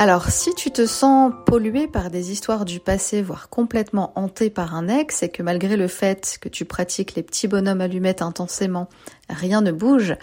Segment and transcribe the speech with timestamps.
[0.00, 4.76] Alors, si tu te sens pollué par des histoires du passé, voire complètement hanté par
[4.76, 8.88] un ex, et que malgré le fait que tu pratiques les petits bonhommes allumettes intensément,
[9.28, 10.14] rien ne bouge,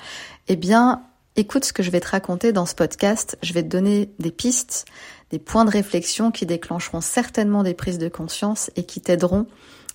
[0.48, 1.04] eh bien,
[1.36, 3.38] écoute ce que je vais te raconter dans ce podcast.
[3.44, 4.86] Je vais te donner des pistes,
[5.30, 9.46] des points de réflexion qui déclencheront certainement des prises de conscience et qui t'aideront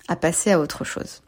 [0.07, 1.23] à passer à autre chose.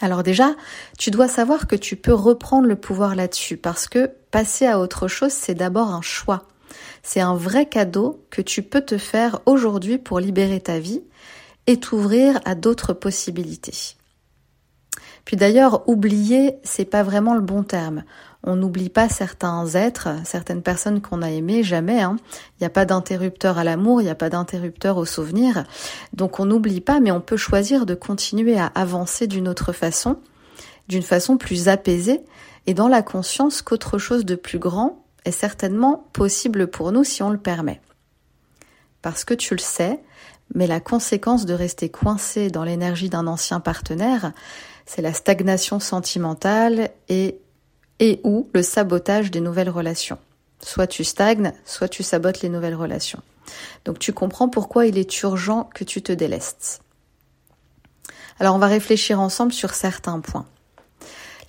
[0.00, 0.56] Alors déjà,
[0.98, 5.06] tu dois savoir que tu peux reprendre le pouvoir là-dessus parce que passer à autre
[5.06, 6.48] chose, c'est d'abord un choix.
[7.02, 11.02] C'est un vrai cadeau que tu peux te faire aujourd'hui pour libérer ta vie
[11.66, 13.96] et t'ouvrir à d'autres possibilités.
[15.24, 18.02] Puis d'ailleurs, oublier, c'est pas vraiment le bon terme.
[18.44, 22.02] On n'oublie pas certains êtres, certaines personnes qu'on a aimées, jamais.
[22.02, 22.16] Hein.
[22.58, 25.64] Il n'y a pas d'interrupteur à l'amour, il n'y a pas d'interrupteur au souvenir.
[26.12, 30.18] Donc on n'oublie pas, mais on peut choisir de continuer à avancer d'une autre façon,
[30.88, 32.22] d'une façon plus apaisée,
[32.66, 37.22] et dans la conscience qu'autre chose de plus grand est certainement possible pour nous si
[37.22, 37.80] on le permet.
[39.02, 40.00] Parce que tu le sais,
[40.54, 44.32] mais la conséquence de rester coincé dans l'énergie d'un ancien partenaire,
[44.86, 47.38] c'est la stagnation sentimentale et,
[48.00, 50.18] et ou le sabotage des nouvelles relations.
[50.60, 53.22] Soit tu stagnes, soit tu sabotes les nouvelles relations.
[53.84, 56.82] Donc tu comprends pourquoi il est urgent que tu te délestes.
[58.38, 60.46] Alors on va réfléchir ensemble sur certains points.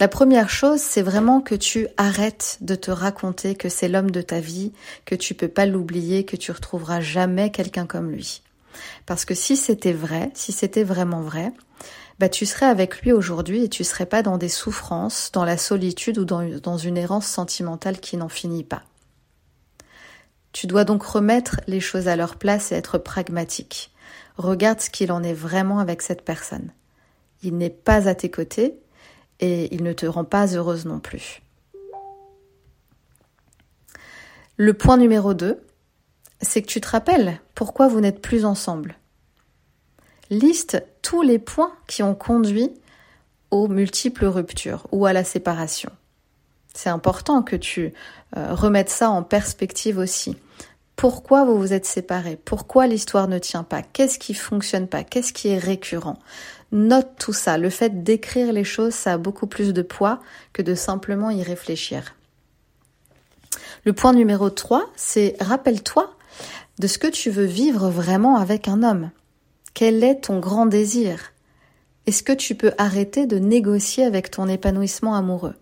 [0.03, 4.21] La première chose, c'est vraiment que tu arrêtes de te raconter que c'est l'homme de
[4.21, 4.73] ta vie,
[5.05, 8.41] que tu peux pas l'oublier, que tu retrouveras jamais quelqu'un comme lui.
[9.05, 11.53] Parce que si c'était vrai, si c'était vraiment vrai,
[12.19, 15.57] bah tu serais avec lui aujourd'hui et tu serais pas dans des souffrances, dans la
[15.57, 18.83] solitude ou dans, dans une errance sentimentale qui n'en finit pas.
[20.51, 23.93] Tu dois donc remettre les choses à leur place et être pragmatique.
[24.35, 26.73] Regarde ce qu'il en est vraiment avec cette personne.
[27.41, 28.82] Il n'est pas à tes côtés,
[29.43, 31.41] et il ne te rend pas heureuse non plus.
[34.55, 35.61] Le point numéro 2,
[36.41, 38.95] c'est que tu te rappelles pourquoi vous n'êtes plus ensemble.
[40.29, 42.71] Liste tous les points qui ont conduit
[43.51, 45.91] aux multiples ruptures ou à la séparation.
[46.73, 47.91] C'est important que tu
[48.37, 50.37] euh, remettes ça en perspective aussi.
[50.95, 52.37] Pourquoi vous vous êtes séparés?
[52.43, 53.81] Pourquoi l'histoire ne tient pas?
[53.81, 55.03] Qu'est-ce qui fonctionne pas?
[55.03, 56.19] Qu'est-ce qui est récurrent?
[56.71, 57.57] Note tout ça.
[57.57, 60.19] Le fait d'écrire les choses, ça a beaucoup plus de poids
[60.53, 62.15] que de simplement y réfléchir.
[63.85, 66.15] Le point numéro 3, c'est rappelle-toi
[66.79, 69.11] de ce que tu veux vivre vraiment avec un homme.
[69.73, 71.33] Quel est ton grand désir?
[72.05, 75.55] Est-ce que tu peux arrêter de négocier avec ton épanouissement amoureux?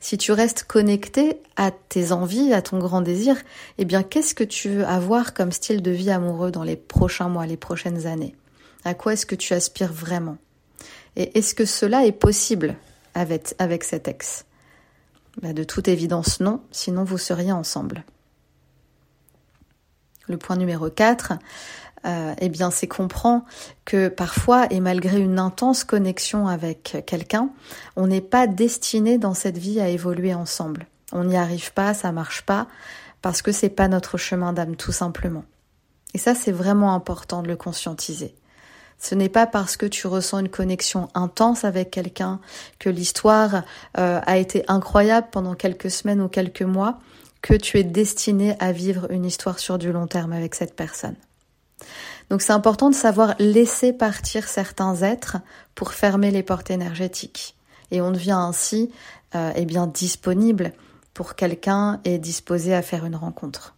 [0.00, 3.36] Si tu restes connecté à tes envies, à ton grand désir,
[3.78, 7.28] eh bien qu'est-ce que tu veux avoir comme style de vie amoureux dans les prochains
[7.28, 8.34] mois, les prochaines années?
[8.84, 10.38] À quoi est-ce que tu aspires vraiment?
[11.16, 12.76] Et est-ce que cela est possible
[13.14, 14.44] avec, avec cet ex?
[15.42, 18.04] Bah, De toute évidence, non, sinon vous seriez ensemble.
[20.28, 21.32] Le point numéro 4,
[22.06, 23.44] euh, eh bien, c'est comprendre
[23.84, 27.50] que parfois, et malgré une intense connexion avec quelqu'un,
[27.96, 30.86] on n'est pas destiné dans cette vie à évoluer ensemble.
[31.12, 32.66] On n'y arrive pas, ça marche pas,
[33.22, 35.44] parce que c'est pas notre chemin d'âme, tout simplement.
[36.14, 38.34] Et ça, c'est vraiment important de le conscientiser.
[38.98, 42.40] Ce n'est pas parce que tu ressens une connexion intense avec quelqu'un,
[42.78, 43.62] que l'histoire
[43.96, 46.98] euh, a été incroyable pendant quelques semaines ou quelques mois,
[47.40, 51.14] que tu es destiné à vivre une histoire sur du long terme avec cette personne.
[52.30, 55.38] Donc c'est important de savoir laisser partir certains êtres
[55.74, 57.56] pour fermer les portes énergétiques.
[57.90, 58.90] Et on devient ainsi
[59.34, 60.72] euh, eh bien disponible
[61.14, 63.74] pour quelqu'un et disposé à faire une rencontre.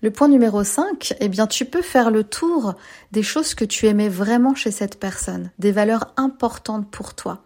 [0.00, 2.74] Le point numéro 5, eh bien, tu peux faire le tour
[3.10, 7.42] des choses que tu aimais vraiment chez cette personne, des valeurs importantes pour toi.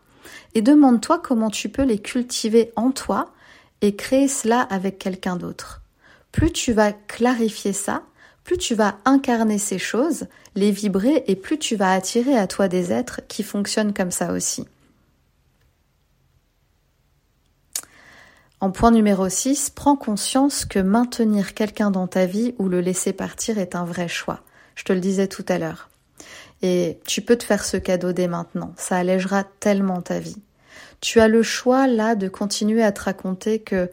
[0.55, 3.33] Et demande-toi comment tu peux les cultiver en toi
[3.81, 5.82] et créer cela avec quelqu'un d'autre.
[6.33, 8.03] Plus tu vas clarifier ça,
[8.45, 12.69] plus tu vas incarner ces choses, les vibrer et plus tu vas attirer à toi
[12.69, 14.67] des êtres qui fonctionnent comme ça aussi.
[18.61, 23.13] En point numéro 6, prends conscience que maintenir quelqu'un dans ta vie ou le laisser
[23.13, 24.41] partir est un vrai choix.
[24.77, 25.91] Je te le disais tout à l'heure.
[26.63, 28.73] Et tu peux te faire ce cadeau dès maintenant.
[28.77, 30.41] Ça allégera tellement ta vie.
[31.01, 33.91] Tu as le choix là de continuer à te raconter que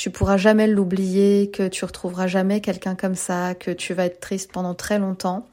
[0.00, 4.18] tu pourras jamais l'oublier, que tu retrouveras jamais quelqu'un comme ça, que tu vas être
[4.18, 5.46] triste pendant très longtemps.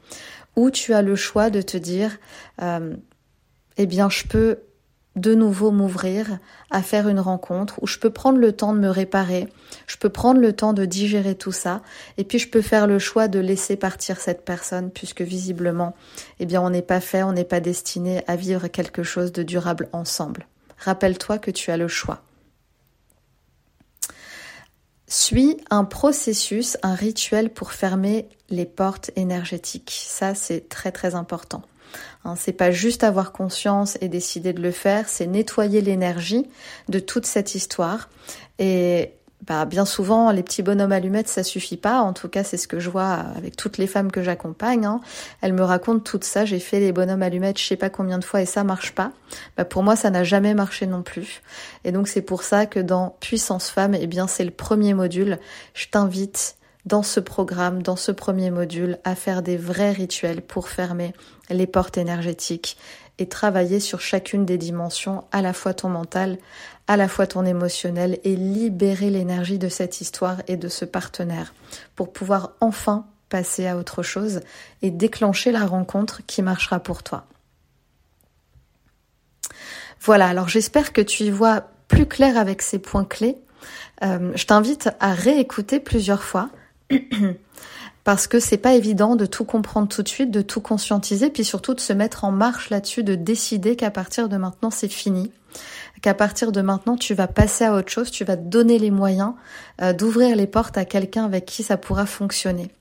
[0.55, 2.17] Ou tu as le choix de te dire,
[2.61, 2.95] euh,
[3.75, 4.59] eh bien, je peux
[5.17, 6.39] de nouveau m'ouvrir
[6.71, 9.49] à faire une rencontre où je peux prendre le temps de me réparer,
[9.85, 11.81] je peux prendre le temps de digérer tout ça,
[12.17, 15.93] et puis je peux faire le choix de laisser partir cette personne, puisque visiblement,
[16.39, 19.43] eh bien, on n'est pas fait, on n'est pas destiné à vivre quelque chose de
[19.43, 20.47] durable ensemble.
[20.77, 22.21] Rappelle-toi que tu as le choix.
[25.07, 30.05] Suis un processus, un rituel pour fermer les portes énergétiques.
[30.05, 31.63] Ça, c'est très très important.
[32.25, 36.45] Hein, c'est pas juste avoir conscience et décider de le faire, c'est nettoyer l'énergie
[36.89, 38.09] de toute cette histoire.
[38.59, 39.13] Et
[39.45, 42.01] bah, bien souvent, les petits bonhommes allumettes, ça suffit pas.
[42.01, 44.85] En tout cas, c'est ce que je vois avec toutes les femmes que j'accompagne.
[44.85, 44.99] Hein.
[45.41, 46.43] Elles me racontent tout ça.
[46.43, 49.11] J'ai fait les bonhommes allumettes, je sais pas combien de fois, et ça marche pas.
[49.55, 51.41] Bah, pour moi, ça n'a jamais marché non plus.
[51.83, 55.37] Et donc, c'est pour ça que dans Puissance Femme, eh bien, c'est le premier module.
[55.73, 56.56] Je t'invite
[56.87, 61.13] dans ce programme, dans ce premier module, à faire des vrais rituels pour fermer
[61.49, 62.77] les portes énergétiques
[63.19, 66.37] et travailler sur chacune des dimensions, à la fois ton mental,
[66.87, 71.53] à la fois ton émotionnel, et libérer l'énergie de cette histoire et de ce partenaire
[71.95, 74.39] pour pouvoir enfin passer à autre chose
[74.81, 77.25] et déclencher la rencontre qui marchera pour toi.
[79.99, 83.37] Voilà, alors j'espère que tu y vois plus clair avec ces points clés.
[84.03, 86.49] Euh, je t'invite à réécouter plusieurs fois
[88.03, 91.43] parce que c'est pas évident de tout comprendre tout de suite, de tout conscientiser, puis
[91.43, 95.31] surtout de se mettre en marche là-dessus, de décider qu'à partir de maintenant c'est fini,
[96.01, 99.33] qu'à partir de maintenant tu vas passer à autre chose, tu vas donner les moyens
[99.81, 102.71] euh, d'ouvrir les portes à quelqu'un avec qui ça pourra fonctionner.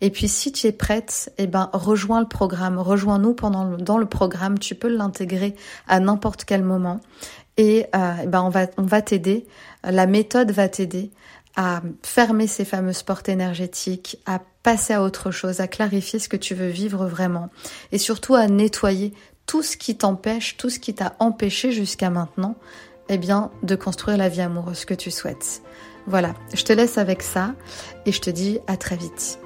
[0.00, 4.06] Et puis si tu es prête, eh ben rejoins le programme, rejoins-nous pendant dans le
[4.06, 5.54] programme, tu peux l'intégrer
[5.86, 7.00] à n'importe quel moment.
[7.58, 9.46] Et euh, eh ben on va on va t'aider,
[9.84, 11.10] la méthode va t'aider
[11.56, 16.36] à fermer ces fameuses portes énergétiques, à passer à autre chose, à clarifier ce que
[16.36, 17.50] tu veux vivre vraiment
[17.90, 19.12] et surtout à nettoyer
[19.46, 22.56] tout ce qui t'empêche, tout ce qui t'a empêché jusqu'à maintenant,
[23.08, 25.62] eh bien, de construire la vie amoureuse que tu souhaites.
[26.06, 27.54] Voilà, je te laisse avec ça
[28.06, 29.41] et je te dis à très vite.